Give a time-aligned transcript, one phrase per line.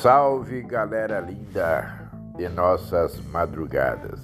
[0.00, 4.18] Salve galera linda de nossas madrugadas.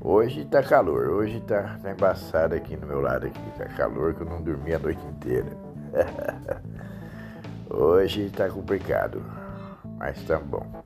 [0.00, 4.22] Hoje tá calor, hoje tá, tá embaçado aqui no meu lado aqui, tá calor que
[4.22, 5.50] eu não dormi a noite inteira.
[7.68, 9.22] hoje tá complicado,
[9.98, 10.82] mas tá bom.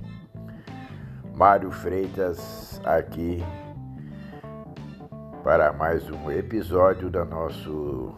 [1.33, 3.41] Mário Freitas aqui
[5.45, 8.17] para mais um episódio do nosso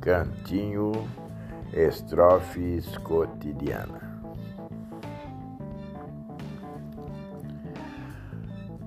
[0.00, 0.90] cantinho
[1.76, 4.00] Estrofes cotidiana.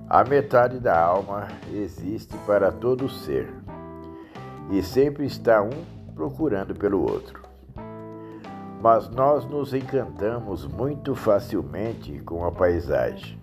[0.08, 3.52] A metade da alma existe para todo ser
[4.70, 7.42] e sempre está um procurando pelo outro.
[8.80, 13.38] Mas nós nos encantamos muito facilmente com a paisagem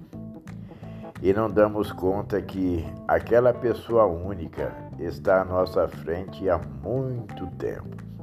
[1.22, 8.15] e não damos conta que aquela pessoa única está à nossa frente há muito tempo.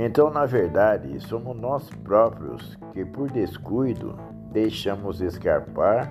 [0.00, 4.16] Então, na verdade, somos nós próprios que, por descuido,
[4.52, 6.08] deixamos escapar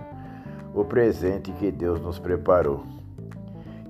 [0.74, 2.84] o presente que Deus nos preparou,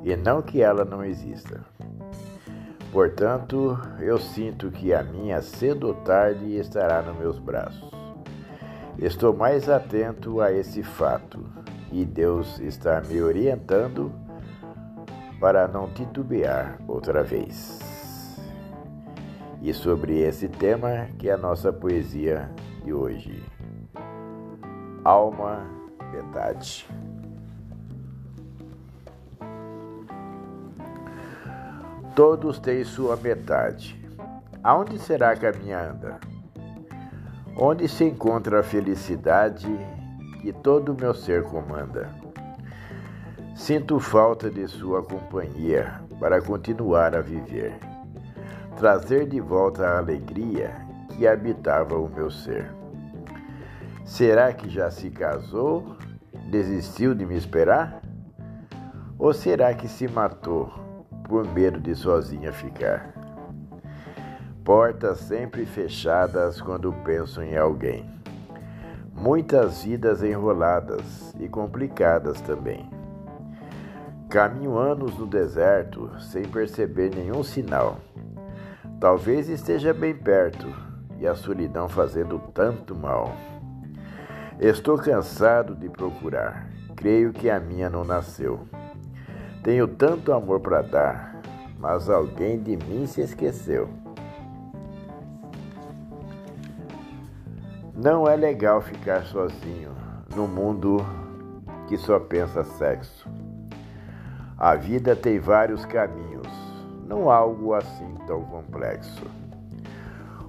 [0.03, 1.65] e não que ela não exista.
[2.91, 7.91] Portanto, eu sinto que a minha cedo ou tarde estará nos meus braços.
[8.99, 11.43] Estou mais atento a esse fato
[11.91, 14.11] e Deus está me orientando
[15.39, 17.96] para não titubear outra vez.
[19.67, 22.49] E sobre esse tema que é a nossa poesia
[22.85, 23.43] de hoje.
[25.03, 25.67] Alma
[26.09, 26.87] metade.
[32.15, 34.01] Todos têm sua metade.
[34.63, 36.17] Aonde será que a minha anda?
[37.57, 39.67] Onde se encontra a felicidade
[40.41, 42.09] que todo o meu ser comanda?
[43.53, 47.96] Sinto falta de sua companhia para continuar a viver
[48.77, 50.71] trazer de volta a alegria
[51.09, 52.71] que habitava o meu ser.
[54.05, 55.97] Será que já se casou?
[56.51, 57.99] Desistiu de me esperar?
[59.17, 60.71] Ou será que se matou
[61.27, 63.13] por medo de sozinha ficar?
[64.63, 68.07] Portas sempre fechadas quando penso em alguém.
[69.11, 72.87] Muitas vidas enroladas e complicadas também.
[74.29, 77.97] Caminho anos no deserto sem perceber nenhum sinal
[78.99, 80.65] Talvez esteja bem perto
[81.19, 83.31] e a solidão fazendo tanto mal.
[84.59, 88.67] Estou cansado de procurar, creio que a minha não nasceu.
[89.61, 91.39] Tenho tanto amor para dar,
[91.77, 93.87] mas alguém de mim se esqueceu.
[97.93, 99.91] Não é legal ficar sozinho
[100.35, 101.05] no mundo
[101.87, 103.29] que só pensa sexo.
[104.57, 106.47] A vida tem vários caminhos
[107.07, 109.25] não algo assim tão complexo.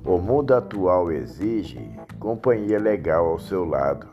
[0.05, 4.09] O mundo atual exige companhia legal ao seu lado,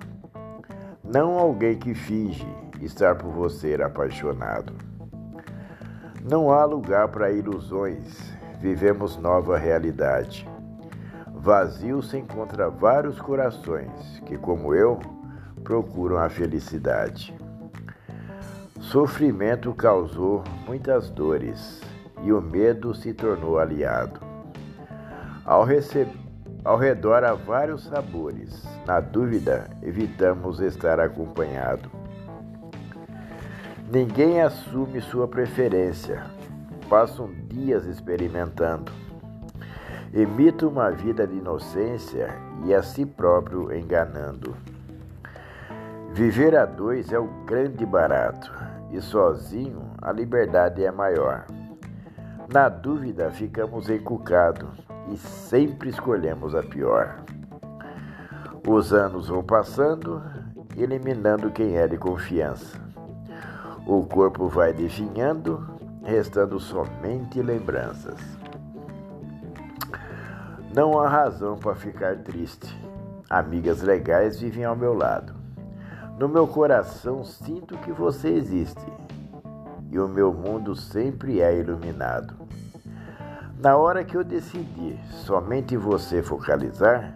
[1.04, 2.46] não alguém que finge
[2.82, 4.74] estar por você apaixonado.
[6.24, 10.48] Não há lugar para ilusões, vivemos nova realidade.
[11.34, 15.00] Vazio se encontra vários corações que, como eu,
[15.64, 17.36] procuram a felicidade.
[18.80, 21.82] Sofrimento causou muitas dores
[22.26, 24.20] e o medo se tornou aliado.
[25.46, 25.64] Ao,
[26.66, 28.68] ao redor há vários sabores.
[28.88, 31.90] Na dúvida, evitamos estar acompanhado.
[33.92, 36.24] Ninguém assume sua preferência.
[36.90, 38.92] Passam dias experimentando.
[40.12, 42.34] Imita uma vida de inocência
[42.66, 44.56] e a si próprio enganando.
[46.12, 48.52] Viver a dois é o grande barato,
[48.90, 51.46] e sozinho a liberdade é maior.
[52.52, 54.70] Na dúvida, ficamos encucados
[55.12, 57.24] e sempre escolhemos a pior.
[58.68, 60.22] Os anos vão passando,
[60.78, 62.80] eliminando quem é de confiança.
[63.88, 65.68] O corpo vai definhando,
[66.04, 68.20] restando somente lembranças.
[70.74, 72.76] Não há razão para ficar triste.
[73.28, 75.34] Amigas legais vivem ao meu lado.
[76.20, 78.86] No meu coração sinto que você existe
[79.92, 82.36] e o meu mundo sempre é iluminado.
[83.60, 87.16] Na hora que eu decidir somente você focalizar,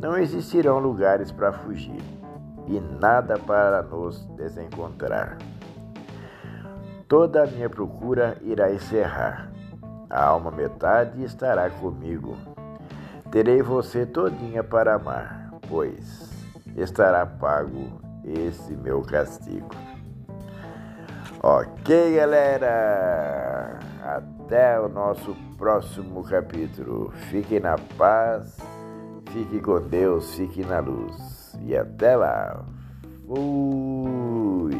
[0.00, 2.02] não existirão lugares para fugir
[2.66, 5.38] e nada para nos desencontrar.
[7.08, 9.50] Toda a minha procura irá encerrar.
[10.10, 12.36] A alma metade estará comigo.
[13.30, 16.30] Terei você todinha para amar, pois
[16.76, 19.93] estará pago esse meu castigo.
[21.46, 23.78] Ok, galera?
[24.02, 27.12] Até o nosso próximo capítulo.
[27.28, 28.56] Fiquem na paz,
[29.30, 31.54] Fique com Deus, fique na luz.
[31.60, 32.64] E até lá.
[33.26, 34.72] Fui.